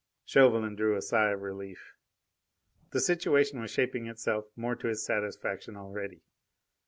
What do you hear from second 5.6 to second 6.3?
already.